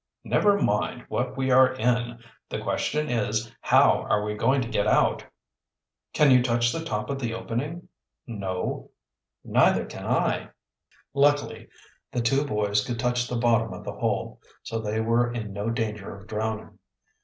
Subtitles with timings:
[0.23, 2.17] "Never mind what we are in.
[2.49, 5.23] The question is, how are we to get out?"
[6.13, 7.87] "Can you touch the top of the opening?"
[8.25, 8.89] "No."
[9.43, 10.49] "Neither can I."
[11.13, 11.67] Luckily
[12.11, 15.69] the two boys could touch the bottom of the hole, so they were in no
[15.69, 16.79] danger of drowning.